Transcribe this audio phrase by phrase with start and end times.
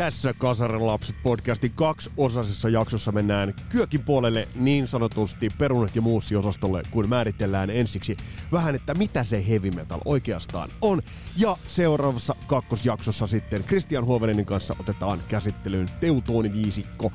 [0.00, 6.82] Tässä Kasarin lapset podcastin kaksiosasessa jaksossa mennään kyökin puolelle niin sanotusti perunat ja muussi osastolle,
[6.90, 8.16] kun määritellään ensiksi
[8.52, 11.02] vähän, että mitä se heavy metal oikeastaan on.
[11.36, 17.12] Ja seuraavassa kakkosjaksossa sitten Christian Huovenenin kanssa otetaan käsittelyyn Teutooni viisikko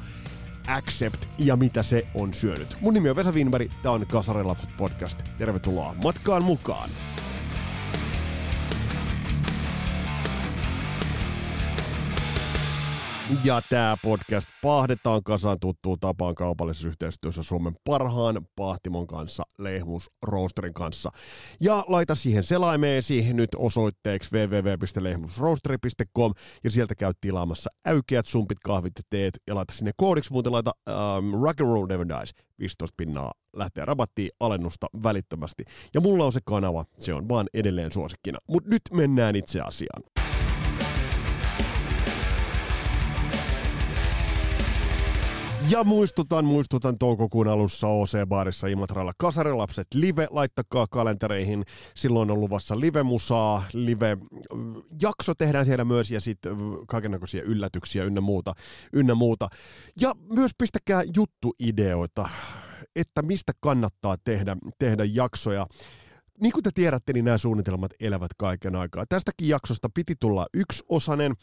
[0.67, 2.77] Accept ja mitä se on syönyt.
[2.81, 5.17] Mun nimi on Vesa Winberg, tää on Kasarin lapset podcast.
[5.38, 6.90] Tervetuloa matkaan mukaan!
[13.43, 20.73] Ja tämä podcast pahdetaan kasaan tuttuun tapaan kaupallisessa yhteistyössä Suomen parhaan pahtimon kanssa, Lehmus Roasterin
[20.73, 21.09] kanssa.
[21.61, 29.03] Ja laita siihen selaimeesi nyt osoitteeksi www.lehmusroasteri.com ja sieltä käy tilaamassa äykeät, sumpit, kahvit ja
[29.09, 33.31] teet ja laita sinne koodiksi muuten laita um, Rock and Roll Never Dies 15 pinnaa
[33.55, 35.63] lähtee rabattiin alennusta välittömästi.
[35.93, 38.40] Ja mulla on se kanava, se on vaan edelleen suosikkina.
[38.49, 40.03] Mutta nyt mennään itse asiaan.
[45.70, 50.27] Ja muistutan, muistutan toukokuun alussa OC-baarissa Imatralla Kasarilapset live.
[50.30, 51.63] Laittakaa kalentereihin.
[51.96, 58.54] Silloin on luvassa live-musaa, live-jakso tehdään siellä myös ja sitten kaikenlaisia yllätyksiä ynnä muuta,
[58.93, 59.48] ynnä muuta.
[60.02, 62.30] Ja myös pistäkää juttuideoita,
[62.96, 65.68] että mistä kannattaa tehdä, tehdä jaksoja
[66.41, 69.06] niin kuin te tiedätte, niin nämä suunnitelmat elävät kaiken aikaa.
[69.09, 71.34] Tästäkin jaksosta piti tulla yksi osanen,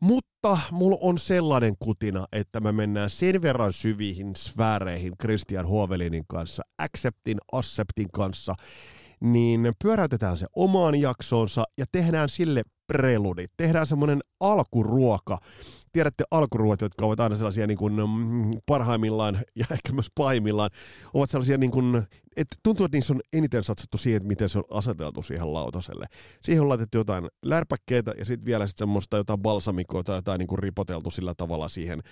[0.00, 6.62] mutta mulla on sellainen kutina, että me mennään sen verran syviin sfääreihin Christian Huovelinin kanssa,
[6.78, 8.54] Acceptin, Acceptin kanssa,
[9.20, 13.50] niin pyöräytetään se omaan jaksonsa ja tehdään sille preludit.
[13.56, 15.38] Tehdään semmoinen alkuruoka.
[15.96, 20.70] Tiedätte alkuruot, jotka ovat aina sellaisia niin kuin, mm, parhaimmillaan ja ehkä myös pahimmillaan,
[21.14, 22.06] ovat sellaisia niin kuin,
[22.36, 26.06] että tuntuu, että niissä on eniten satsattu siihen, että miten se on aseteltu siihen lautaselle.
[26.42, 30.46] Siihen on laitettu jotain lärpäkkeitä ja sitten vielä sit semmoista jotain balsamikoa tai jotain niin
[30.46, 32.02] kuin ripoteltu sillä tavalla siihen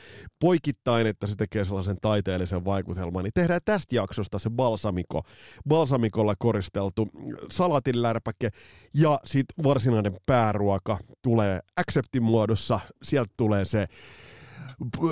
[0.41, 3.25] poikittain, että se tekee sellaisen taiteellisen vaikutelman.
[3.25, 5.23] Niin tehdään tästä jaksosta se balsamiko,
[5.69, 7.09] balsamikolla koristeltu
[7.53, 8.49] salatin lärpäkke
[8.95, 12.81] ja sitten varsinainen pääruoka tulee acceptin muodossa.
[13.03, 13.87] Sieltä tulee se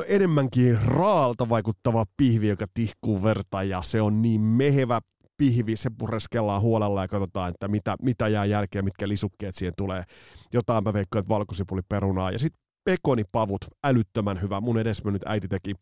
[0.06, 5.00] enemmänkin raalta vaikuttava pihvi, joka tihkuu verta ja se on niin mehevä
[5.36, 10.04] pihvi, se pureskellaan huolella ja katsotaan, että mitä, mitä jää jälkeen, mitkä lisukkeet siihen tulee.
[10.52, 14.60] Jotain mä veikkaan, että valkosipuliperunaa ja sitten pekonipavut, älyttömän hyvä.
[14.60, 15.74] Mun edesmennyt äiti teki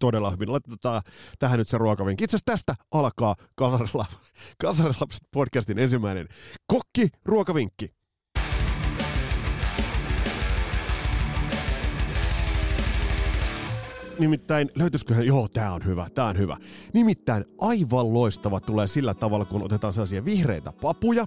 [0.00, 0.52] todella hyvin.
[0.52, 1.02] Laitetaan
[1.38, 2.24] tähän nyt se ruokavinkki.
[2.24, 3.34] Itse asiassa tästä alkaa
[4.62, 6.28] Kasarilapset podcastin ensimmäinen
[6.66, 7.88] kokki ruokavinkki.
[14.18, 16.56] Nimittäin, löytyisiköhän, joo, tää on hyvä, tää on hyvä.
[16.92, 21.26] Nimittäin aivan loistava tulee sillä tavalla, kun otetaan sellaisia vihreitä papuja,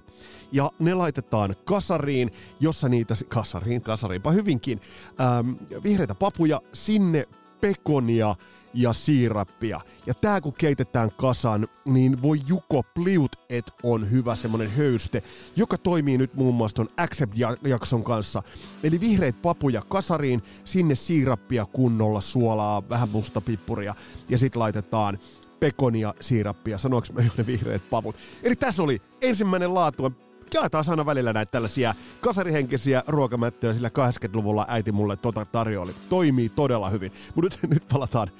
[0.52, 2.30] ja ne laitetaan kasariin,
[2.60, 4.80] jossa niitä, kasariin, kasariinpa hyvinkin,
[5.20, 5.50] ähm,
[5.84, 7.26] vihreitä papuja, sinne
[7.60, 8.34] pekonia,
[8.74, 9.80] ja siirappia.
[10.06, 15.22] Ja tää kun keitetään kasan, niin voi Juko Pliut et on hyvä semmonen höyste,
[15.56, 18.42] joka toimii nyt muun muassa ton Accept-jakson kanssa.
[18.84, 23.94] Eli vihreät papuja kasariin, sinne siirappia kunnolla, suolaa, vähän mustapippuria
[24.28, 25.18] ja sit laitetaan
[25.60, 28.16] pekonia, siirappia, sanoinko mä ne vihreät pavut.
[28.42, 30.12] Eli tässä oli ensimmäinen laatu,
[30.54, 35.94] jaetaan aina välillä näitä tällaisia kasarihenkisiä ruokamättöjä, sillä 80-luvulla äiti mulle tota tarjoili.
[36.08, 37.12] Toimii todella hyvin.
[37.34, 38.30] Mutta nyt, nyt palataan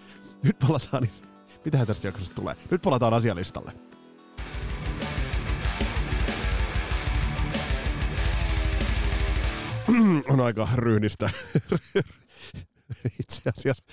[0.42, 1.08] nyt palataan,
[1.64, 2.56] mitähän tästä jaksosta tulee?
[2.70, 3.72] Nyt palataan asialistalle.
[10.32, 11.30] on aika ryhdistä.
[13.20, 13.84] Itse asiassa.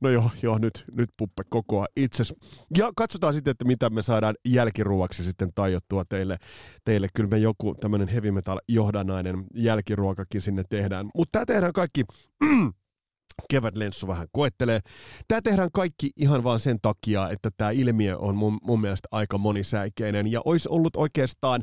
[0.00, 2.34] No joo, joo nyt, nyt puppe kokoa itses.
[2.76, 6.38] Ja katsotaan sitten, että mitä me saadaan jälkiruoksi sitten tajottua teille.
[6.84, 11.10] Teille kyllä me joku tämmöinen heavy metal johdannainen jälkiruokakin sinne tehdään.
[11.14, 12.04] Mutta tämä tehdään kaikki
[13.50, 14.80] kevätlenssu vähän koettelee.
[15.28, 19.38] Tämä tehdään kaikki ihan vaan sen takia, että tämä ilmiö on mun, mun mielestä aika
[19.38, 21.62] monisäikeinen ja olisi ollut oikeastaan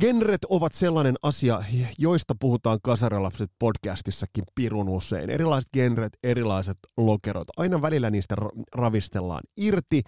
[0.00, 1.62] Genret ovat sellainen asia,
[1.98, 5.30] joista puhutaan Kasarilapset podcastissakin pirun usein.
[5.30, 7.48] Erilaiset genret, erilaiset lokerot.
[7.56, 8.36] Aina välillä niistä
[8.74, 10.02] ravistellaan irti.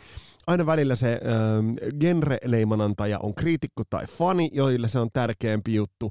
[0.46, 6.10] Aina välillä se äh, genre-leimanantaja on kriitikko tai fani, joille se on tärkeämpi juttu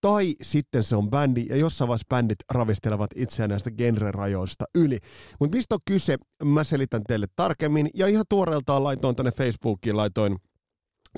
[0.00, 4.98] tai sitten se on bändi, ja jossain vaiheessa bändit ravistelevat itseään näistä genre-rajoista yli.
[5.40, 10.36] Mutta mistä on kyse, mä selitän teille tarkemmin, ja ihan tuoreeltaan laitoin tänne Facebookiin, laitoin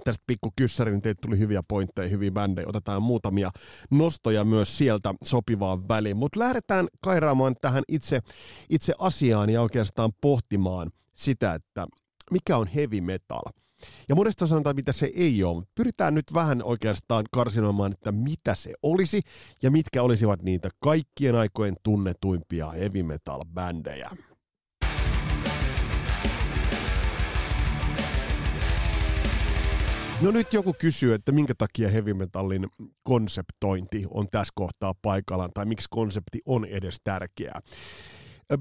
[0.05, 2.69] tästä pikku kyssäri, niin teille tuli hyviä pointteja, hyviä bändejä.
[2.69, 3.51] Otetaan muutamia
[3.91, 6.17] nostoja myös sieltä sopivaan väliin.
[6.17, 8.21] Mutta lähdetään kairaamaan tähän itse,
[8.71, 11.87] itse asiaan ja oikeastaan pohtimaan sitä, että
[12.31, 13.43] mikä on heavy metal.
[14.09, 18.55] Ja monesta sanotaan, mitä se ei ole, mutta pyritään nyt vähän oikeastaan karsinoimaan, että mitä
[18.55, 19.23] se olisi
[19.63, 24.11] ja mitkä olisivat niitä kaikkien aikojen tunnetuimpia heavy metal-bändejä.
[30.23, 32.67] No nyt joku kysyy, että minkä takia heavy metallin
[33.03, 37.61] konseptointi on tässä kohtaa paikallaan, tai miksi konsepti on edes tärkeää.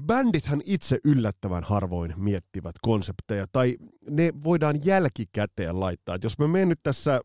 [0.06, 3.76] Bändithän itse yllättävän harvoin miettivät konsepteja, tai
[4.10, 6.14] ne voidaan jälkikäteen laittaa.
[6.14, 7.20] Et jos mä menen nyt tässä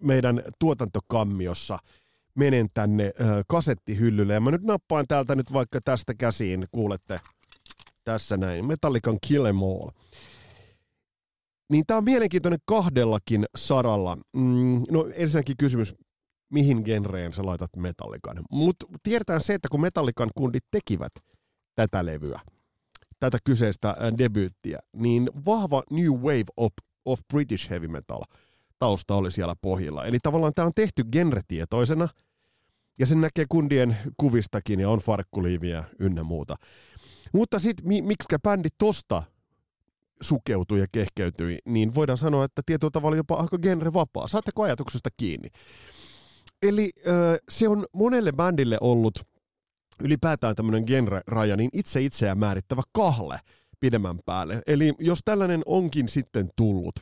[0.00, 1.78] meidän tuotantokammiossa,
[2.34, 7.18] menen tänne äh, kasettihyllylle, ja mä nyt nappaan täältä nyt vaikka tästä käsiin, kuulette
[8.04, 9.90] tässä näin, Metallican Kill Em All.
[11.70, 14.16] Niin tämä on mielenkiintoinen kahdellakin saralla.
[14.16, 15.94] Mm, no ensinnäkin kysymys,
[16.50, 18.36] mihin genreen sä laitat Metallican?
[18.50, 21.12] Mutta tiedetään se, että kun Metallican kundit tekivät
[21.74, 22.40] tätä levyä,
[23.20, 26.72] tätä kyseistä äh, debyyttiä, niin vahva New Wave of,
[27.04, 28.22] of British Heavy Metal
[28.78, 30.04] tausta oli siellä pohjilla.
[30.04, 32.08] Eli tavallaan tämä on tehty genretietoisena,
[32.98, 36.56] ja sen näkee kundien kuvistakin, ja on farkkuliiviä ynnä muuta.
[37.32, 39.22] Mutta sitten, miksi bändi tosta
[40.20, 44.28] sukeutui ja kehkeytyi, niin voidaan sanoa, että tietyllä tavalla jopa aika genre vapaa.
[44.28, 45.48] Saatteko ajatuksesta kiinni?
[46.62, 46.90] Eli
[47.48, 49.14] se on monelle bändille ollut
[50.02, 53.38] ylipäätään tämmöinen genre-raja, niin itse itseään määrittävä kahle
[53.80, 54.62] pidemmän päälle.
[54.66, 56.94] Eli jos tällainen onkin sitten tullut,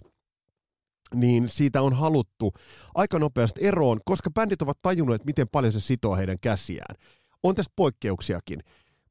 [1.14, 2.52] niin siitä on haluttu
[2.94, 6.96] aika nopeasti eroon, koska bändit ovat tajunneet, miten paljon se sitoo heidän käsiään.
[7.42, 8.60] On tässä poikkeuksiakin.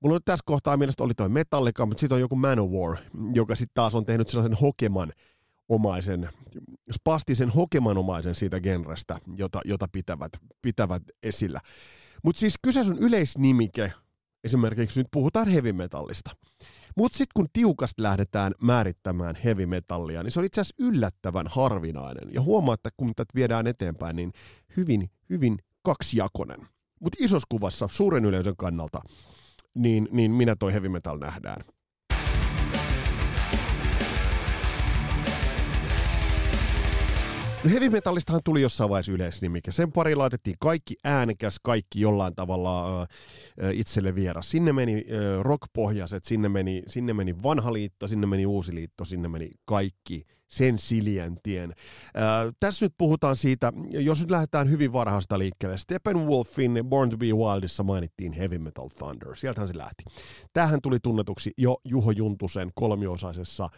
[0.04, 2.98] Mulla on tässä kohtaa mielestä oli toi Metallica, mutta sitten on joku Manowar,
[3.34, 5.14] joka sitten taas on tehnyt sellaisen hokeman
[5.70, 6.30] omaisen,
[6.92, 11.60] spastisen hokemanomaisen siitä genrestä, jota, jota pitävät, pitävät esillä.
[12.24, 13.94] Mutta siis kyseessä on yleisnimike,
[14.44, 16.32] esimerkiksi nyt puhutaan heavy metallista.
[16.98, 22.34] Mutta sitten kun tiukasti lähdetään määrittämään heavy metallia, niin se on itse asiassa yllättävän harvinainen.
[22.34, 24.32] Ja huomaa, että kun tätä viedään eteenpäin, niin
[24.78, 26.60] hyvin, hyvin kaksijakonen.
[27.00, 29.02] Mutta isossa kuvassa, suuren yleisön kannalta,
[29.76, 31.66] niin, niin minä toi heavy metal nähdään.
[37.64, 39.72] No heavy metallistahan tuli jossain vaiheessa yleisnimike.
[39.72, 43.08] Sen pari laitettiin kaikki äänekäs, kaikki jollain tavalla äh,
[43.74, 44.52] itselle vieras.
[44.52, 49.28] Sinne meni äh, rockpohjaiset, sinne meni, sinne meni vanha liitto, sinne meni uusi liitto, sinne
[49.28, 50.24] meni kaikki
[50.54, 51.74] sen siljentien.
[52.18, 55.78] Äh, tässä nyt puhutaan siitä, jos nyt lähdetään hyvin varhaista liikkeelle.
[55.78, 59.36] Steppenwolfin Born to be Wildissa mainittiin Heavy Metal Thunder.
[59.36, 60.04] Sieltähän se lähti.
[60.54, 63.70] Tähän tuli tunnetuksi jo Juho Juntusen kolmiosaisessa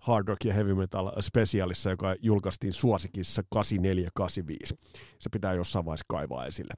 [0.00, 4.74] Hard Rock ja Heavy Metal Specialissa, joka julkaistiin suosikissa 8485.
[5.18, 6.74] Se pitää jossain vaiheessa kaivaa esille.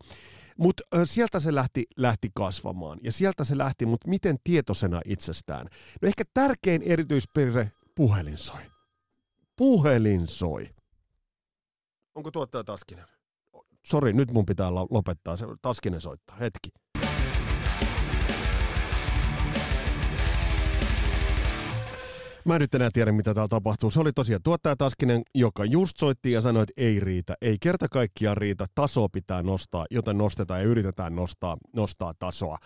[0.59, 5.67] Mutta sieltä se lähti, lähti kasvamaan, ja sieltä se lähti, mutta miten tietoisena itsestään?
[6.03, 8.72] No ehkä tärkein erityispiirre, puhelin soi.
[9.57, 10.71] Puhelin soi.
[12.15, 13.07] Onko tuottaja Taskinen?
[13.87, 15.37] Sori, nyt mun pitää lopettaa.
[15.37, 16.37] Se Taskinen soittaa.
[16.37, 16.71] Hetki.
[22.45, 23.91] Mä en nyt enää tiedä, mitä täällä tapahtuu.
[23.91, 27.35] Se oli tosiaan tuottaja Taskinen, joka just soitti ja sanoi, että ei riitä.
[27.43, 28.67] Ei kerta kaikkiaan riitä.
[28.75, 32.57] Tasoa pitää nostaa, joten nostetaan ja yritetään nostaa, nostaa tasoa.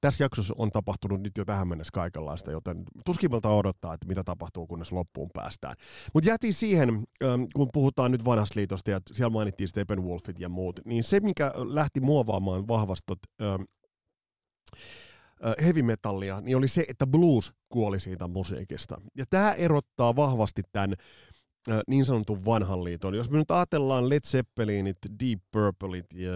[0.00, 4.66] Tässä jaksossa on tapahtunut nyt jo tähän mennessä kaikenlaista, joten tuskimelta odottaa, että mitä tapahtuu,
[4.66, 5.76] kunnes loppuun päästään.
[6.14, 6.88] Mutta jätin siihen,
[7.24, 11.52] ähm, kun puhutaan nyt vanhasta liitosta ja siellä mainittiin Steppenwolfit ja muut, niin se, mikä
[11.56, 13.12] lähti muovaamaan vahvasti
[13.42, 13.62] ähm,
[15.62, 19.00] heavy metallia, niin oli se, että blues kuoli siitä musiikista.
[19.16, 20.94] Ja tämä erottaa vahvasti tämän
[21.88, 23.14] niin sanotun vanhan liiton.
[23.14, 26.32] Jos me nyt ajatellaan Led Zeppelinit, Deep Purpleit ja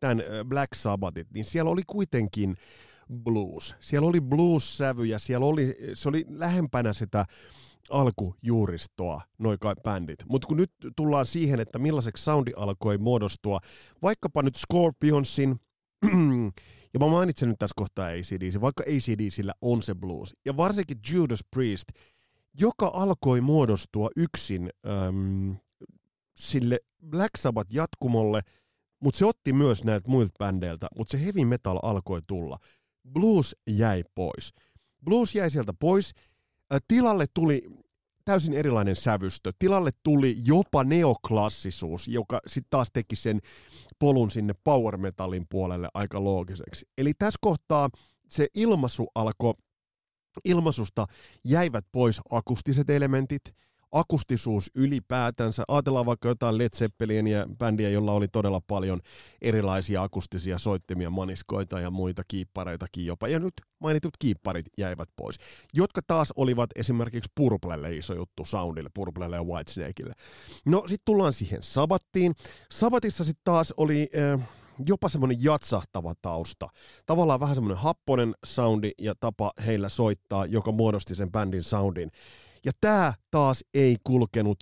[0.00, 2.56] tämän Black Sabbathit, niin siellä oli kuitenkin
[3.22, 3.74] blues.
[3.80, 7.24] Siellä oli blues-sävyjä, siellä oli, se oli lähempänä sitä
[7.90, 10.24] alkujuuristoa, noin kai bändit.
[10.28, 13.60] Mutta kun nyt tullaan siihen, että millaiseksi soundi alkoi muodostua,
[14.02, 15.60] vaikkapa nyt Scorpionsin,
[16.96, 20.34] Ja mä mainitsen nyt tässä kohtaa ACDC, vaikka ACDCllä on se blues.
[20.44, 21.88] Ja varsinkin Judas Priest,
[22.60, 24.70] joka alkoi muodostua yksin
[25.08, 25.56] äm,
[26.36, 28.40] sille Black Sabbath jatkumolle,
[29.00, 32.58] mutta se otti myös näiltä muilta bändeiltä, mutta se heavy metal alkoi tulla.
[33.12, 34.52] Blues jäi pois.
[35.04, 36.12] Blues jäi sieltä pois.
[36.74, 37.62] Ä, tilalle tuli
[38.26, 39.52] täysin erilainen sävystö.
[39.58, 43.40] Tilalle tuli jopa neoklassisuus, joka sitten taas teki sen
[43.98, 46.86] polun sinne power metallin puolelle aika loogiseksi.
[46.98, 47.90] Eli tässä kohtaa
[48.28, 49.54] se ilmaisu alkoi,
[50.44, 51.06] ilmaisusta
[51.44, 53.54] jäivät pois akustiset elementit,
[53.98, 55.64] akustisuus ylipäätänsä.
[55.68, 59.00] Ajatellaan vaikka jotain Led Zeppelinia, bändiä, jolla oli todella paljon
[59.42, 63.28] erilaisia akustisia soittimia, maniskoita ja muita kiippareitakin jopa.
[63.28, 65.36] Ja nyt mainitut kiipparit jäivät pois,
[65.74, 70.12] jotka taas olivat esimerkiksi Purplelle iso juttu soundille, Purplelle ja Whitesnakeille.
[70.66, 72.34] No sitten tullaan siihen Sabattiin.
[72.70, 74.10] Sabatissa sitten taas oli...
[74.34, 74.48] Äh,
[74.88, 76.68] jopa semmoinen jatsahtava tausta.
[77.06, 82.10] Tavallaan vähän semmoinen happonen soundi ja tapa heillä soittaa, joka muodosti sen bändin soundin.
[82.66, 84.58] Ja tämä taas ei kulkenut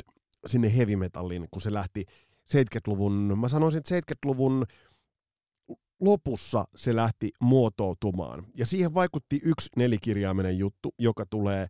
[0.46, 2.04] sinne heavy metalliin, kun se lähti
[2.52, 4.66] 70-luvun, mä sanoisin, että 70-luvun
[6.00, 8.46] lopussa se lähti muotoutumaan.
[8.56, 11.66] Ja siihen vaikutti yksi nelikirjaiminen juttu, joka tulee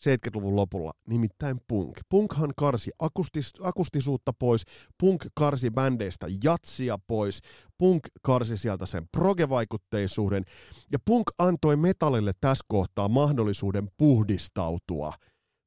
[0.00, 1.98] 70-luvun lopulla, nimittäin punk.
[2.08, 4.62] Punkhan karsi akustis, akustisuutta pois,
[5.00, 7.40] punk karsi bändeistä jatsia pois,
[7.78, 10.44] punk karsi sieltä sen progevaikutteisuuden,
[10.92, 15.12] ja punk antoi metallille tässä kohtaa mahdollisuuden puhdistautua,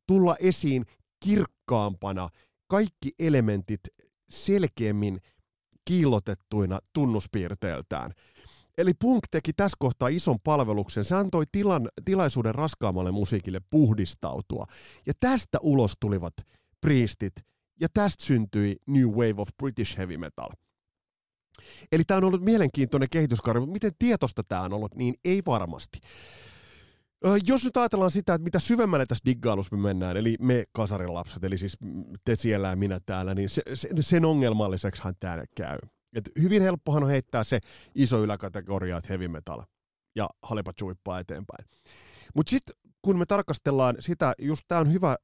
[0.08, 0.86] tulla esiin
[1.24, 2.30] kirkkaampana,
[2.68, 3.80] kaikki elementit
[4.30, 5.20] selkeämmin
[5.86, 8.12] kiillotettuina tunnuspiirteeltään.
[8.78, 11.06] Eli Punk teki tässä kohtaa ison palveluksen.
[11.06, 14.66] Se antoi tilan, tilaisuuden raskaammalle musiikille puhdistautua.
[15.06, 16.34] Ja tästä ulos tulivat
[16.82, 17.34] priestit,
[17.80, 20.50] ja tästä syntyi New Wave of British Heavy Metal.
[21.92, 26.00] Eli tämä on ollut mielenkiintoinen kehityskarvi, mutta miten tietosta tämä on ollut, niin ei varmasti.
[27.46, 31.58] Jos nyt ajatellaan sitä, että mitä syvemmälle tässä diggailussa me mennään, eli me kasarilapset, eli
[31.58, 31.78] siis
[32.26, 35.78] te siellä ja minä täällä, niin se, se, sen ongelmalliseksihan tämä käy.
[36.16, 37.60] Et hyvin helppohan on heittää se
[37.96, 39.62] iso yläkategoria, että heavy metal
[40.16, 41.66] ja halepachuippaa eteenpäin.
[42.36, 45.18] Mutta sitten kun me tarkastellaan sitä, just tämä on hyvä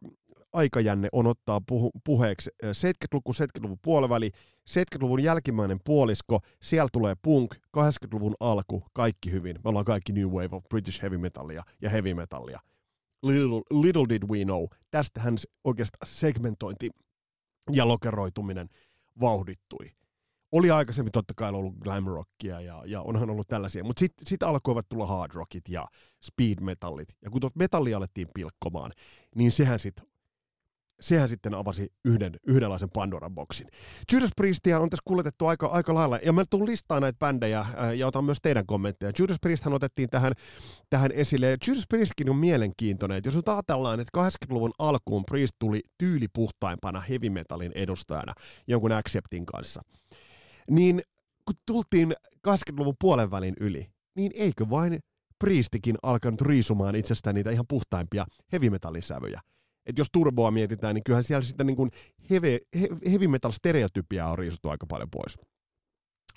[0.54, 4.32] aikajänne on ottaa puhu, puheeksi 70-luku, 70-luvun puoliväli,
[4.70, 9.56] 70-luvun jälkimmäinen puolisko, siellä tulee punk, 80-luvun alku, kaikki hyvin.
[9.64, 12.60] Me ollaan kaikki New Wave of British Heavy Metallia ja Heavy Metallia.
[13.24, 16.90] Little, little did we know, tästähän oikeastaan segmentointi
[17.72, 18.70] ja lokeroituminen
[19.20, 19.86] vauhdittui
[20.54, 24.44] oli aikaisemmin totta kai ollut glam rockia ja, ja onhan ollut tällaisia, mutta sitten sit
[24.44, 25.88] alkoivat tulla hard rockit ja
[26.24, 27.08] speed metallit.
[27.22, 28.92] Ja kun tuota metallia alettiin pilkkomaan,
[29.36, 30.08] niin sehän sitten
[31.00, 33.68] sehän sitten avasi yhden, yhdenlaisen Pandoran boksin.
[34.12, 37.94] Judas Priestia on tässä kuljetettu aika, aika lailla, ja mä tulen listaa näitä bändejä ää,
[37.94, 39.12] ja otan myös teidän kommentteja.
[39.20, 40.34] Judas Priesthan otettiin tähän,
[40.90, 41.58] tähän esille.
[41.68, 47.30] Judas Priestkin on mielenkiintoinen, että jos nyt ajatellaan, että 80-luvun alkuun Priest tuli tyylipuhtaimpana heavy
[47.30, 48.34] metalin edustajana
[48.68, 49.82] jonkun Acceptin kanssa–
[50.72, 51.02] niin
[51.46, 52.14] kun tultiin
[52.48, 53.86] 80-luvun puolen välin yli,
[54.16, 55.00] niin eikö vain
[55.40, 59.40] Priestikin alkanut riisumaan itsestään niitä ihan puhtaimpia heavy metallisävyjä.
[59.86, 61.92] Et jos turboa mietitään, niin kyllähän siellä sitten niin kuin
[62.30, 62.58] heavy,
[63.12, 65.38] heavy metal stereotypia on riisuttu aika paljon pois.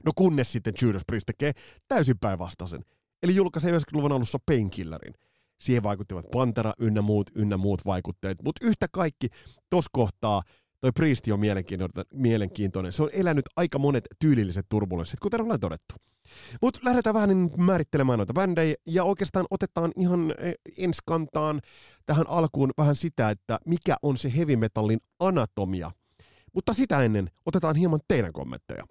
[0.05, 1.53] No kunnes sitten Judas Priest tekee
[1.89, 2.85] täysin päinvastaisen.
[3.23, 5.15] Eli julkaisee 90-luvun alussa Painkillerin.
[5.61, 8.43] Siihen vaikuttivat Pantera ynnä muut, ynnä muut vaikutteet.
[8.43, 9.29] Mutta yhtä kaikki,
[9.71, 10.43] tos kohtaa
[10.81, 11.41] toi Priesti on
[12.13, 12.93] mielenkiintoinen.
[12.93, 15.95] Se on elänyt aika monet tyylilliset turbulenssit, kuten ollaan todettu.
[16.63, 21.61] Mutta lähdetään vähän niin määrittelemään noita bändejä ja oikeastaan otetaan ihan eh, ensi kantaan
[22.07, 25.91] tähän alkuun vähän sitä, että mikä on se heavy metallin anatomia.
[26.55, 28.85] Mutta sitä ennen otetaan hieman teidän kommentteja.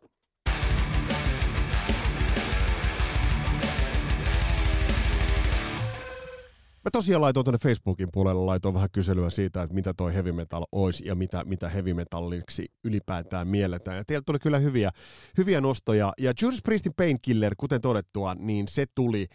[6.85, 10.65] Mä tosiaan laitoin tuonne Facebookin puolelle, laitoin vähän kyselyä siitä, että mitä toi heavy metal
[10.71, 13.97] olisi ja mitä, mitä heavy metalliksi ylipäätään mielletään.
[13.97, 14.91] Ja teiltä tuli kyllä hyviä,
[15.37, 16.13] hyviä nostoja.
[16.19, 19.27] Ja Judas Priestin Painkiller, kuten todettua, niin se tuli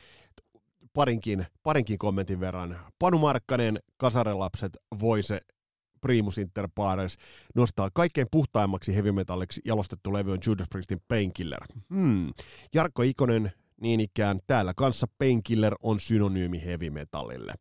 [0.92, 2.78] parinkin, parinkin kommentin verran.
[2.98, 5.40] Panu Markkanen, Kasarelapset, Voise,
[6.00, 7.16] Primus Inter Pares
[7.54, 11.60] nostaa kaikkein puhtaimmaksi heavy metalliksi jalostettu levy on Judas Priestin Painkiller.
[11.94, 12.30] Hmm.
[12.74, 17.54] Jarkko Ikonen, niin ikään täällä kanssa Painkiller on synonyymi heavy metallille.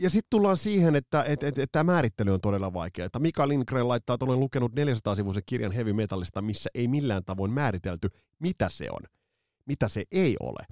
[0.00, 3.04] Ja sitten tullaan siihen, että et, et, et, tämä määrittely on todella vaikea.
[3.04, 7.52] Että Mika Lindgren laittaa, että olen lukenut 400-sivuisen kirjan heavy metallista, missä ei millään tavoin
[7.52, 9.00] määritelty, mitä se on.
[9.66, 10.66] Mitä se ei ole.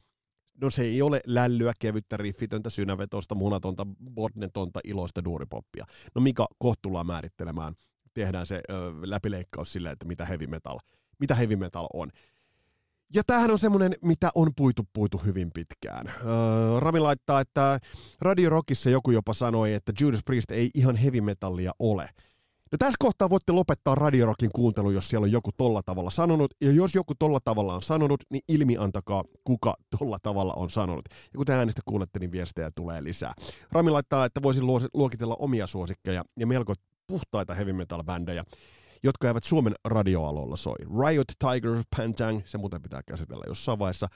[0.61, 5.87] No se ei ole lällyä, kevyttä, riffitöntä, synävetosta, munatonta, bordnetonta, iloista duuripoppia.
[6.15, 7.75] No Mika kohtullaan määrittelemään.
[8.15, 10.79] Tehdään se ö, läpileikkaus silleen, että mitä heavy metal,
[11.21, 12.11] mitä heavy metal on.
[13.15, 16.09] Ja tämähän on semmoinen, mitä on puitu puitu hyvin pitkään.
[16.09, 17.79] Öö, Rami laittaa, että
[18.21, 22.09] Radio Rockissa joku jopa sanoi, että Judas Priest ei ihan heavy metallia ole.
[22.73, 26.55] No tässä kohtaa voitte lopettaa Radio Rockin kuuntelu, jos siellä on joku tolla tavalla sanonut.
[26.61, 31.05] Ja jos joku tolla tavalla on sanonut, niin ilmi antakaa, kuka tolla tavalla on sanonut.
[31.11, 33.35] Ja kun te äänestä kuulette, niin viestejä tulee lisää.
[33.73, 36.75] Rami laittaa, että voisin luokitella omia suosikkeja ja melko
[37.07, 38.45] puhtaita heavy metal bändejä
[39.03, 40.77] jotka eivät Suomen radioaloilla soi.
[40.79, 44.09] Riot, Tiger, Pantang, se muuten pitää käsitellä jossain vaiheessa.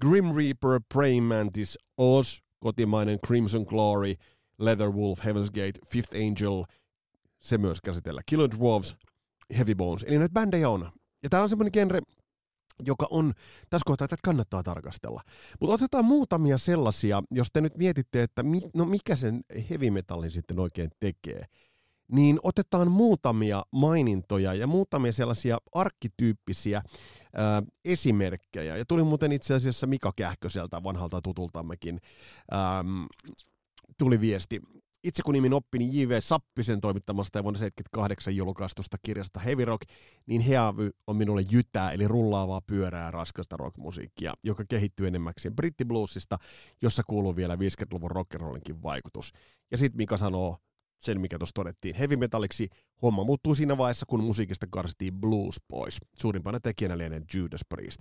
[0.00, 4.14] Grim Reaper, Praying Mantis, Oz, kotimainen Crimson Glory,
[4.58, 6.64] Leatherwolf, Heaven's Gate, Fifth Angel,
[7.40, 8.20] se myös käsitellä.
[8.26, 8.96] Killer Dwarfs,
[9.56, 10.02] Heavy Bones.
[10.02, 10.90] Eli näitä bändejä on.
[11.22, 12.00] Ja tämä on semmoinen genre,
[12.82, 13.32] joka on
[13.70, 15.20] tässä kohtaa, että kannattaa tarkastella.
[15.60, 19.40] Mutta otetaan muutamia sellaisia, jos te nyt mietitte, että mi, no mikä sen
[19.70, 21.44] heavy metallin sitten oikein tekee,
[22.12, 26.82] niin otetaan muutamia mainintoja ja muutamia sellaisia arkkityyppisiä
[27.34, 28.76] ää, esimerkkejä.
[28.76, 32.00] Ja tuli muuten itse asiassa Mika Kähköseltä, vanhalta tutultammekin,
[32.50, 32.84] ää,
[33.98, 34.60] tuli viesti
[35.04, 36.20] itse kun nimin oppin J.V.
[36.20, 39.82] Sappisen toimittamasta ja vuonna 78 julkaistusta kirjasta Heavy Rock,
[40.26, 46.38] niin Heavy on minulle jytää, eli rullaavaa pyörää raskasta rockmusiikkia, joka kehittyy enemmäksi brittibluesista,
[46.82, 49.32] jossa kuuluu vielä 50-luvun rock'n'rollinkin vaikutus.
[49.70, 50.56] Ja sitten Mika sanoo
[51.04, 52.68] sen, mikä tuossa todettiin heavy metalliksi,
[53.02, 55.98] homma muuttuu siinä vaiheessa, kun musiikista karstiin blues pois.
[56.18, 58.00] Suurimpana tekijänä lienee Judas Priest.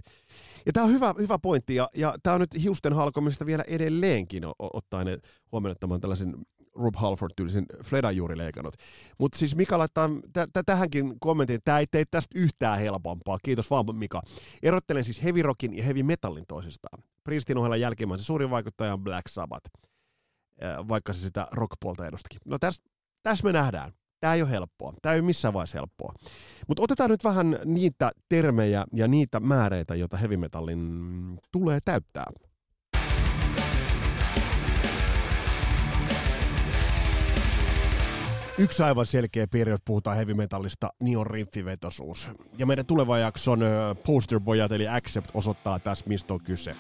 [0.65, 4.43] Ja tämä on hyvä, hyvä pointti, ja, ja tämä on nyt hiusten halkomista vielä edelleenkin,
[4.59, 6.35] ottaen huomioon tämän tällaisen
[6.75, 8.73] Rob Halford-tyylisen Fledan juuri leikannut.
[9.19, 13.37] Mutta siis Mika laittaa t- t- tähänkin kommentin, että tämä ei tee tästä yhtään helpompaa.
[13.43, 14.21] Kiitos vaan Mika.
[14.63, 17.03] Erottelen siis heavy rockin ja heavy metallin toisistaan.
[17.23, 19.69] Priestin ohella jälkimmäisen suurin vaikuttaja on Black Sabbath,
[20.87, 22.39] vaikka se sitä rockpuolta edustakin.
[22.45, 22.57] No
[23.23, 23.91] tässä täs me nähdään.
[24.19, 24.93] Tämä ei ole helppoa.
[25.01, 26.13] Tämä ei ole missään vaiheessa helppoa.
[26.67, 32.25] Mutta otetaan nyt vähän niitä termejä ja niitä määreitä, joita heavy metallin tulee täyttää.
[38.57, 42.27] Yksi aivan selkeä piirre, jos puhutaan heavy metallista, niin on riffivetosuus.
[42.57, 43.59] Ja meidän tulevan jakson
[44.05, 46.75] posterboyat eli Accept osoittaa tässä, mistä on kyse.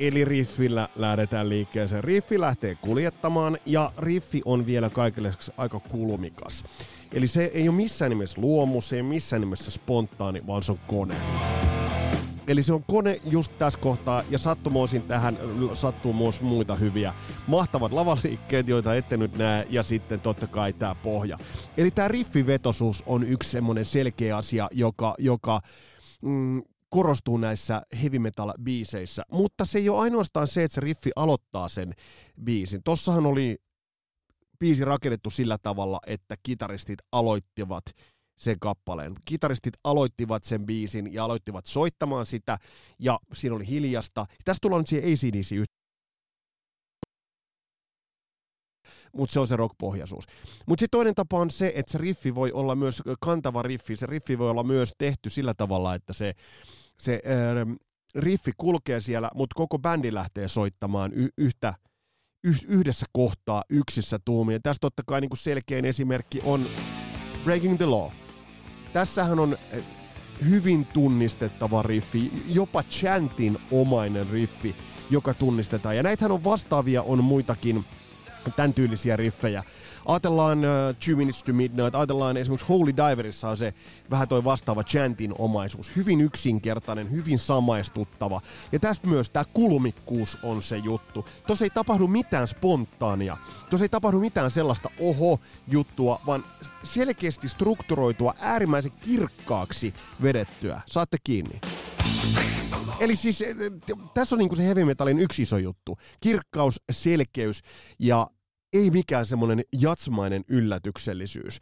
[0.00, 2.04] Eli riffillä lähdetään liikkeeseen.
[2.04, 6.64] Riffi lähtee kuljettamaan ja riffi on vielä kaikille aika kulumikas.
[7.12, 10.72] Eli se ei ole missään nimessä luomu, se ei ole missään nimessä spontaani, vaan se
[10.72, 11.16] on kone.
[12.46, 15.38] Eli se on kone just tässä kohtaa, ja sattumoisin tähän
[15.74, 17.14] sattuu myös muita hyviä.
[17.46, 21.38] Mahtavat lavaliikkeet, joita ette nyt näe, ja sitten totta kai tämä pohja.
[21.76, 25.60] Eli tämä riffivetosuus on yksi semmoinen selkeä asia, joka, joka
[26.22, 29.22] mm, korostuu näissä heavy metal biiseissä.
[29.32, 31.94] Mutta se ei ole ainoastaan se, että se riffi aloittaa sen
[32.44, 32.82] biisin.
[32.84, 33.56] Tossahan oli
[34.58, 37.84] biisi rakennettu sillä tavalla, että kitaristit aloittivat
[38.36, 39.14] sen kappaleen.
[39.24, 42.58] Kitaristit aloittivat sen biisin ja aloittivat soittamaan sitä,
[42.98, 44.26] ja siinä oli hiljasta.
[44.44, 45.64] Tässä tullaan nyt siihen ACDC
[49.16, 50.24] mutta se on se rock-pohjaisuus.
[50.66, 54.06] Mutta sitten toinen tapa on se, että se riffi voi olla myös kantava riffi, se
[54.06, 56.34] riffi voi olla myös tehty sillä tavalla, että se,
[56.98, 57.76] se äh,
[58.14, 61.74] riffi kulkee siellä, mutta koko bändi lähtee soittamaan y- yhtä,
[62.68, 64.60] yhdessä kohtaa yksissä tuumia.
[64.62, 66.66] Tässä totta kai niin selkein esimerkki on
[67.44, 68.10] Breaking the Law.
[68.92, 69.58] Tässähän on
[70.50, 74.76] hyvin tunnistettava riffi, jopa chantin omainen riffi,
[75.10, 75.96] joka tunnistetaan.
[75.96, 77.84] Ja näitähän on vastaavia, on muitakin
[78.56, 79.62] tämän tyylisiä riffejä.
[80.06, 83.74] Ajatellaan uh, Two Minutes to Midnight, ajatellaan esimerkiksi Holy Diverissa on se
[84.10, 85.96] vähän toi vastaava chantin omaisuus.
[85.96, 88.40] Hyvin yksinkertainen, hyvin samaistuttava.
[88.72, 91.28] Ja tässä myös tämä kulmikkuus on se juttu.
[91.46, 93.36] Tuossa ei tapahdu mitään spontaania.
[93.70, 96.44] Tuossa ei tapahdu mitään sellaista oho-juttua, vaan
[96.84, 100.80] selkeästi strukturoitua, äärimmäisen kirkkaaksi vedettyä.
[100.86, 101.60] Saatte kiinni.
[103.00, 103.56] Eli siis eh,
[104.14, 105.98] tässä on niinku se heavy metalin yksi iso juttu.
[106.20, 107.60] Kirkkaus, selkeys
[107.98, 108.26] ja
[108.72, 111.58] ei mikään semmoinen jatsmainen yllätyksellisyys.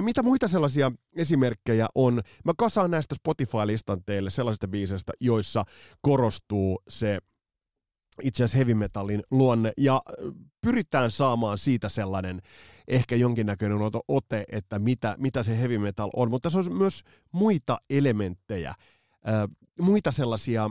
[0.00, 2.22] Mitä muita sellaisia esimerkkejä on?
[2.44, 5.64] Mä kasaan näistä Spotify-listan teille sellaisista biiseistä, joissa
[6.00, 7.18] korostuu se
[8.22, 10.02] itse asiassa heavy metalin luonne ja
[10.60, 12.40] pyritään saamaan siitä sellainen
[12.88, 17.78] ehkä jonkinnäköinen ote, että mitä, mitä se heavy metal on, mutta se on myös muita
[17.90, 18.74] elementtejä,
[19.80, 20.70] muita sellaisia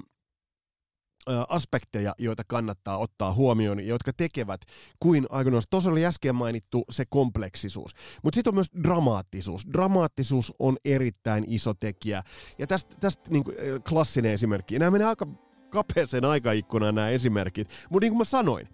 [1.50, 4.62] aspekteja, joita kannattaa ottaa huomioon, jotka tekevät
[5.00, 5.64] kuin aikoinaan.
[5.70, 7.92] Tuossa oli äsken mainittu se kompleksisuus,
[8.24, 9.68] mutta sitten on myös dramaattisuus.
[9.74, 12.24] Dramaattisuus on erittäin iso tekijä.
[12.58, 13.44] Ja tästä, tästä niin
[13.90, 14.80] klassinen esimerkki.
[14.80, 15.28] Nämä menee aika
[15.70, 18.70] kapeeseen aikaikkunaan nämä esimerkit, mutta niin kuin mä sanoin,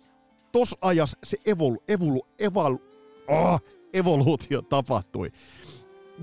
[0.51, 2.81] tos ajas se evolu, evolu, evalu,
[3.27, 3.61] oh,
[3.93, 5.31] evoluutio tapahtui.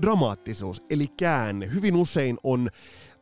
[0.01, 1.73] Dramaattisuus, eli käänne.
[1.73, 2.69] Hyvin usein on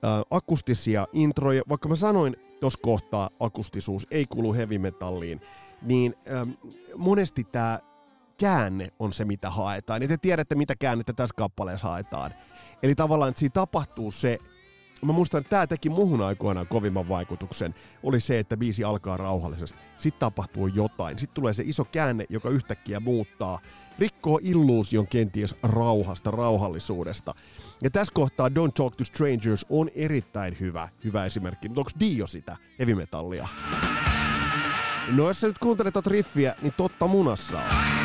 [0.03, 5.41] äh, akustisia introja, vaikka mä sanoin tuossa kohtaa akustisuus ei kuulu heavy metalliin,
[5.81, 6.49] niin ähm,
[6.97, 7.79] monesti tämä
[8.37, 10.01] käänne on se, mitä haetaan.
[10.01, 12.33] Ja te tiedätte, mitä käännettä tässä kappaleessa haetaan.
[12.83, 14.39] Eli tavallaan, että siinä tapahtuu se,
[15.05, 19.79] mä muistan, että tämä teki muhun aikoinaan kovimman vaikutuksen, oli se, että biisi alkaa rauhallisesti.
[19.97, 21.19] Sitten tapahtuu jotain.
[21.19, 23.59] Sitten tulee se iso käänne, joka yhtäkkiä muuttaa,
[23.99, 27.33] rikkoo illuusion kenties rauhasta, rauhallisuudesta.
[27.83, 31.69] Ja tässä kohtaa Don't Talk to Strangers on erittäin hyvä, hyvä esimerkki.
[31.69, 33.47] Mutta onko Dio sitä heavy metallia?
[35.11, 38.04] No jos sä nyt kuuntelet riffiä, niin totta munassa on.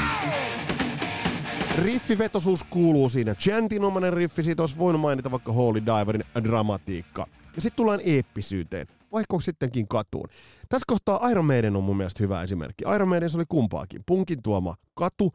[1.84, 3.34] Riffivetosuus kuuluu siinä.
[3.34, 7.26] Chantinomainen riffi, siitä olisi voinut mainita vaikka Holy Diverin dramatiikka.
[7.56, 10.28] Ja sitten tullaan eeppisyyteen, vaikka sittenkin katuun.
[10.68, 12.84] Tässä kohtaa Iron Maiden on mun mielestä hyvä esimerkki.
[12.94, 14.02] Iron Maiden se oli kumpaakin.
[14.06, 15.32] Punkin tuoma katu,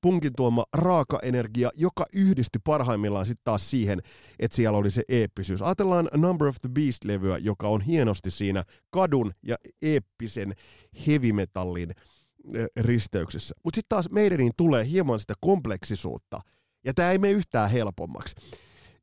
[0.00, 4.00] punkin tuoma raaka-energia, joka yhdistyi parhaimmillaan sitten taas siihen,
[4.38, 5.62] että siellä oli se eeppisyys.
[5.62, 10.54] Ajatellaan Number of the Beast-levyä, joka on hienosti siinä kadun ja eeppisen
[11.06, 11.94] heavy metallin
[12.76, 13.54] risteyksessä.
[13.64, 16.40] Mutta sitten taas meidäniin tulee hieman sitä kompleksisuutta,
[16.84, 18.36] ja tämä ei mene yhtään helpommaksi.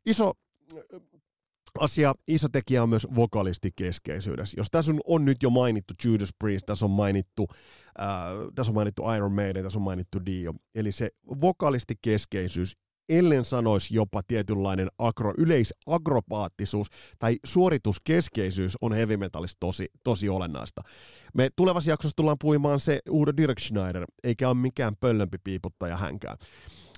[0.06, 0.34] Iso
[1.80, 4.60] asia, iso tekijä on myös vokalistikeskeisyydessä.
[4.60, 7.48] Jos tässä on nyt jo mainittu Judas Priest, tässä on mainittu,
[8.02, 8.08] äh,
[8.56, 11.10] tässä on mainittu Iron Maiden, tässä on mainittu Dio, eli se
[11.42, 12.78] vokalistikeskeisyys,
[13.10, 16.88] ellen sanoisi jopa tietynlainen agro, yleisagropaattisuus
[17.20, 20.82] tai suorituskeskeisyys on heavy metallista tosi, tosi olennaista.
[21.34, 26.38] Me tulevassa jaksossa tullaan puimaan se Udo Dirk Schneider, eikä ole mikään pöllömpi piiputtaja hänkään.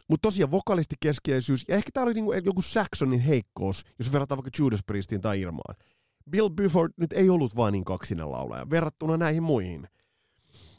[0.08, 4.84] Mutta tosiaan vokalistikeskeisyys, ja ehkä tämä oli niinku joku Saxonin heikkous, jos verrataan vaikka Judas
[4.86, 5.76] Priestiin tai Irmaan.
[6.30, 9.88] Bill Buford nyt ei ollut vain niin kaksinen laulaja, verrattuna näihin muihin.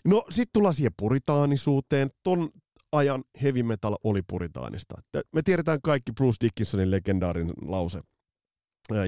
[0.05, 2.11] No sitten tullaan siihen puritaanisuuteen.
[2.23, 2.51] Ton
[2.93, 4.95] ajan heavy metal oli puritaanista.
[5.33, 8.01] Me tiedetään kaikki Bruce Dickinsonin legendaarinen lause,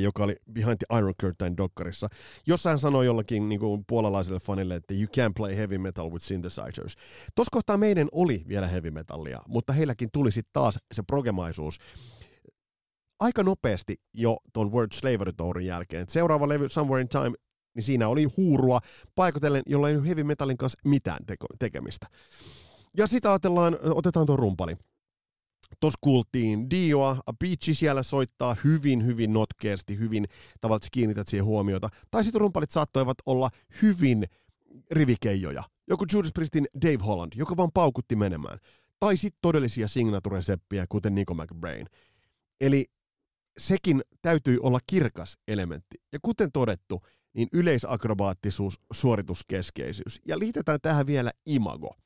[0.01, 2.09] joka oli Behind the Iron Curtain dokkarissa.
[2.47, 6.25] Jossa hän sanoi jollakin niin kuin puolalaiselle fanille, että you can play heavy metal with
[6.25, 6.95] synthesizers.
[7.35, 11.79] Tuossa kohtaa meidän oli vielä heavy metallia, mutta heilläkin tuli sitten taas se progemaisuus
[13.21, 16.07] aika nopeasti jo tuon Word Slavery Tourin jälkeen.
[16.09, 17.33] Seuraava levy Somewhere in Time,
[17.75, 18.81] niin siinä oli huurua
[19.15, 22.07] paikotellen, jolla ei heavy metalin kanssa mitään teko- tekemistä.
[22.97, 24.77] Ja sitten ajatellaan, otetaan tuon rumpali.
[25.81, 30.25] Tuossa kuultiin Dioa, Beachi siellä soittaa hyvin, hyvin notkeasti, hyvin
[30.61, 31.89] tavallaan kiinnität siihen huomiota.
[32.11, 33.51] Tai sitten rumpalit saattoivat olla
[33.83, 34.25] hyvin
[34.91, 35.63] rivikeijoja.
[35.89, 38.59] Joku Judas Priestin Dave Holland, joka vaan paukutti menemään.
[39.01, 41.87] Tai sitten todellisia signature-seppiä, kuten Nico McBrain.
[42.61, 42.87] Eli
[43.59, 45.97] sekin täytyy olla kirkas elementti.
[46.13, 47.03] Ja kuten todettu,
[47.35, 50.21] niin yleisakrobaattisuus, suorituskeskeisyys.
[50.29, 51.97] Ja liitetään tähän vielä imago–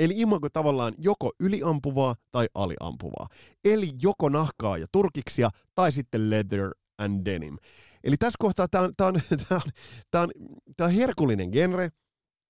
[0.00, 3.26] Eli imago tavallaan joko yliampuvaa tai aliampuvaa.
[3.64, 7.56] Eli joko nahkaa ja turkiksia tai sitten leather and denim.
[8.04, 9.14] Eli tässä kohtaa tämä on, tää on,
[9.48, 9.70] tää on,
[10.10, 10.30] tää on,
[10.76, 11.90] tää on herkullinen genre.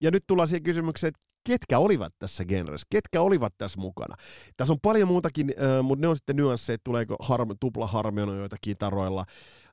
[0.02, 4.14] Ja nyt tullaan siihen kysymykseen, että ketkä olivat tässä genressä, ketkä olivat tässä mukana.
[4.56, 9.24] Tässä on paljon muutakin, äh, mutta ne on sitten nyansseja, tuleeko harm, tupla harmonioita kitaroilla,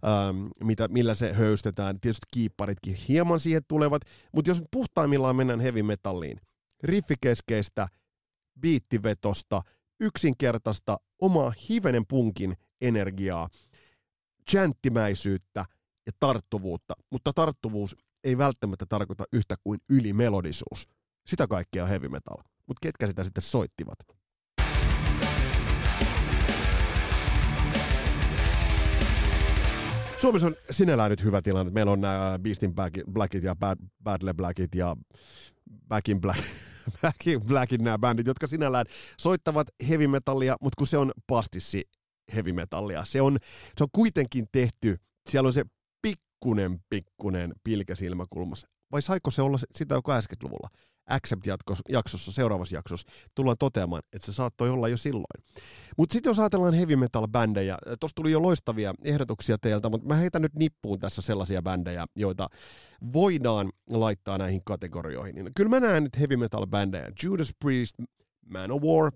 [0.05, 1.99] ähm, mitä, millä se höystetään.
[1.99, 6.37] Tietysti kiipparitkin hieman siihen tulevat, mutta jos puhtaimmillaan mennään heavy metalliin,
[6.83, 7.87] riffikeskeistä,
[8.59, 9.61] biittivetosta,
[9.99, 13.49] yksinkertaista, omaa hivenen punkin energiaa,
[14.51, 15.65] chanttimäisyyttä
[16.05, 20.87] ja tarttuvuutta, mutta tarttuvuus ei välttämättä tarkoita yhtä kuin ylimelodisuus.
[21.27, 22.37] Sitä kaikkea on heavy metal.
[22.67, 24.16] Mutta ketkä sitä sitten soittivat?
[30.21, 31.71] Suomessa on sinällään nyt hyvä tilanne.
[31.71, 32.73] Meillä on nämä Beastin
[33.11, 34.95] Blackit ja Bad, Badle Blackit ja
[35.87, 36.39] Back in Black,
[37.01, 38.85] Back in Blackin nämä bändit, jotka sinällään
[39.17, 41.89] soittavat heavy metallia, mutta kun se on pastissi
[42.35, 43.37] heavy metallia, se on,
[43.77, 44.97] se on kuitenkin tehty,
[45.29, 45.65] siellä on se
[46.01, 48.67] pikkunen, pikkunen pilkä silmäkulmassa.
[48.91, 50.69] Vai saiko se olla sitä jo 80-luvulla?
[51.07, 55.43] Accept-jaksossa, seuraavassa jaksossa, tullaan toteamaan, että se saattoi olla jo silloin.
[55.97, 60.41] Mutta sitten jos ajatellaan heavy metal-bändejä, tuossa tuli jo loistavia ehdotuksia teiltä, mutta mä heitän
[60.41, 62.49] nyt nippuun tässä sellaisia bändejä, joita
[63.13, 65.35] voidaan laittaa näihin kategorioihin.
[65.35, 67.11] Niin kyllä mä näen nyt heavy metal-bändejä.
[67.23, 67.95] Judas Priest,
[68.49, 69.11] Man of War,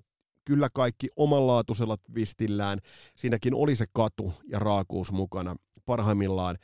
[0.46, 2.80] kyllä kaikki omanlaatuisella twistillään.
[3.16, 5.56] Siinäkin oli se katu ja raakuus mukana.
[5.86, 6.58] Parhaimmillaan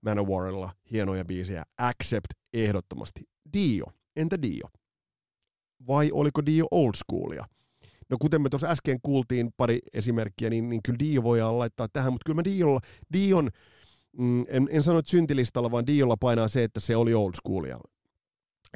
[0.00, 1.64] Manowarilla hienoja biisejä.
[1.78, 3.20] Accept ehdottomasti.
[3.52, 3.86] Dio.
[4.16, 4.68] Entä Dio?
[5.86, 7.44] Vai oliko Dio old schoolia?
[8.10, 12.12] No kuten me tuossa äsken kuultiin pari esimerkkiä, niin, niin kyllä Dio voidaan laittaa tähän,
[12.12, 12.80] mutta kyllä mä Diolla,
[13.12, 13.50] Dion,
[14.18, 17.78] mm, en, en sano, että syntilistalla, vaan Diolla painaa se, että se oli old schoolia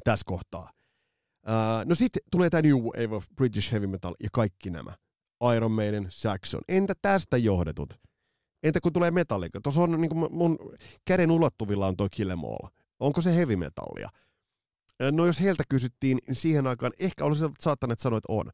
[0.04, 0.70] tässä kohtaa.
[1.46, 4.92] Uh, no sitten tulee tämä New Wave of British Heavy Metal ja kaikki nämä.
[5.56, 6.60] Iron Maiden, Saxon.
[6.68, 7.94] Entä tästä johdetut?
[8.62, 9.60] Entä kun tulee Metallica?
[9.60, 10.58] Tuossa on niin mun
[11.04, 12.68] käden ulottuvilla on toi Killemall.
[13.00, 14.08] Onko se heavy metallia?
[15.12, 18.50] No jos heiltä kysyttiin, niin siihen aikaan ehkä olisi saattaneet sanoa, että on,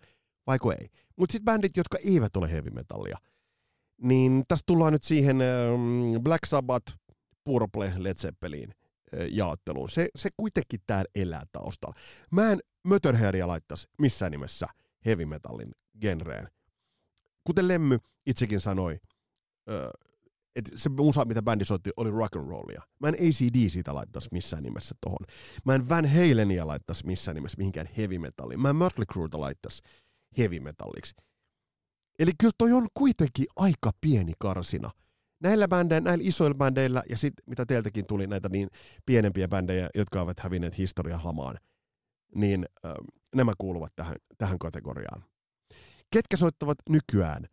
[0.46, 0.88] vaiko ei.
[1.16, 3.18] Mutta sitten bändit, jotka eivät ole heavy metallia,
[4.02, 5.38] niin tässä tullaan nyt siihen
[6.22, 6.96] Black Sabbath,
[7.44, 8.74] Purple, Led Zeppelin
[9.30, 9.90] jaotteluun.
[9.90, 11.96] Se, se kuitenkin täällä elää taustalla.
[12.30, 14.66] Mä en Mötörheadia laittaisi missään nimessä
[15.04, 16.48] heavy metallin genreen.
[17.44, 18.98] Kuten Lemmy itsekin sanoi,
[20.56, 22.82] että se musa, mitä bändi soitti, oli rock and rollia.
[23.00, 25.18] Mä en ACD siitä laittaisi missään nimessä tohon.
[25.64, 28.60] Mä en Van Halenia laittaisi missään nimessä mihinkään heavy metalliin.
[28.60, 29.82] Mä en Mötley Crewta laittaisi
[30.38, 31.14] heavy metalliksi.
[32.18, 34.90] Eli kyllä toi on kuitenkin aika pieni karsina.
[35.42, 38.68] Näillä bändeillä, näillä isoilla bändeillä ja sitten mitä teiltäkin tuli näitä niin
[39.06, 41.58] pienempiä bändejä, jotka ovat hävinneet historian hamaan,
[42.34, 42.92] niin äh,
[43.34, 45.24] nämä kuuluvat tähän, tähän kategoriaan.
[46.10, 47.46] Ketkä soittavat nykyään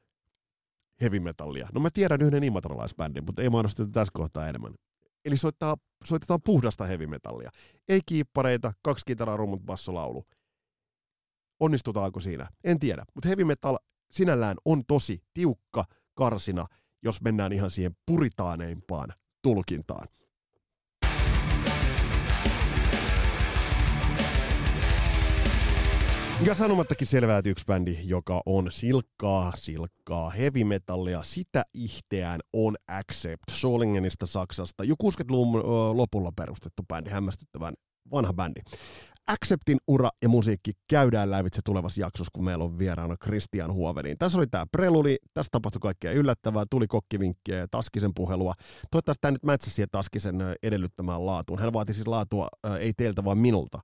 [1.01, 1.67] heavy metallia?
[1.73, 4.73] No mä tiedän yhden imatralaisbändin, mutta ei mainosteta tässä kohtaa enemmän.
[5.25, 7.51] Eli soittaa, soitetaan puhdasta heavy metallia.
[7.89, 10.25] Ei kiippareita, kaksi kitaraa, rummut, bassolaulu.
[11.59, 12.47] Onnistutaanko siinä?
[12.63, 13.05] En tiedä.
[13.15, 13.77] Mutta heavy metal
[14.11, 16.65] sinällään on tosi tiukka karsina,
[17.03, 20.07] jos mennään ihan siihen puritaaneimpaan tulkintaan.
[26.45, 33.43] Ja sanomattakin selvää, yksi bändi, joka on silkkaa, silkkaa heavy metallia, sitä ihteään on Accept
[33.51, 34.83] Solingenista Saksasta.
[34.83, 35.63] Jo 60-luvun
[35.97, 37.73] lopulla perustettu bändi, hämmästyttävän
[38.11, 38.61] vanha bändi.
[39.27, 44.17] Acceptin ura ja musiikki käydään lävitse tulevassa jaksossa, kun meillä on vieraana Christian Huovelin.
[44.17, 48.53] Tässä oli tämä preluli, tässä tapahtui kaikkea yllättävää, tuli kokkivinkkiä ja Taskisen puhelua.
[48.91, 51.59] Toivottavasti tämä nyt mätsäsi Taskisen edellyttämään laatuun.
[51.59, 52.47] Hän vaati siis laatua
[52.79, 53.79] ei teiltä, vaan minulta.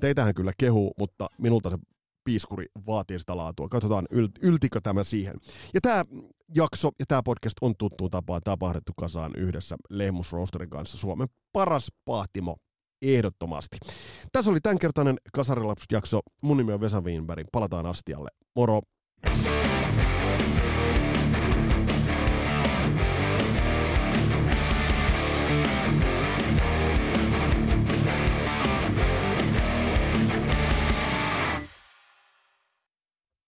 [0.00, 1.78] Teitähän kyllä kehu, mutta minulta se
[2.24, 3.68] piiskuri vaatii sitä laatua.
[3.68, 4.06] Katsotaan,
[4.42, 5.34] yltikö tämä siihen.
[5.74, 6.04] Ja tämä
[6.54, 11.92] jakso ja tämä podcast on tuttuun tapaan tapahdettu kasaan yhdessä Lehmus Roasterin kanssa Suomen paras
[12.04, 12.56] pahtimo
[13.02, 13.76] ehdottomasti.
[14.32, 16.20] Tässä oli tämänkertainen Kasarilapset-jakso.
[16.42, 17.46] Mun nimi on Vesa Wienberg.
[17.52, 18.30] Palataan astialle.
[18.56, 18.80] Moro!